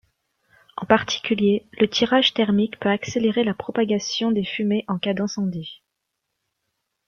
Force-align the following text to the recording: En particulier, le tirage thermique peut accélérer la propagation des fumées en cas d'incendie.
En 0.77 0.87
particulier, 0.87 1.67
le 1.73 1.87
tirage 1.87 2.33
thermique 2.33 2.79
peut 2.79 2.89
accélérer 2.89 3.43
la 3.43 3.53
propagation 3.53 4.31
des 4.31 4.43
fumées 4.43 4.83
en 4.87 4.97
cas 4.97 5.13
d'incendie. 5.13 5.83